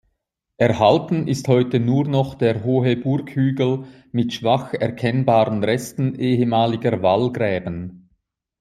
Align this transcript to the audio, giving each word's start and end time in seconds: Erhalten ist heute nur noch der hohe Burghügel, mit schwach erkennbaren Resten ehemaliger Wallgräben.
Erhalten 0.57 1.27
ist 1.27 1.47
heute 1.47 1.79
nur 1.79 2.07
noch 2.07 2.33
der 2.33 2.63
hohe 2.63 2.97
Burghügel, 2.97 3.85
mit 4.11 4.33
schwach 4.33 4.73
erkennbaren 4.73 5.63
Resten 5.63 6.15
ehemaliger 6.15 7.03
Wallgräben. 7.03 8.09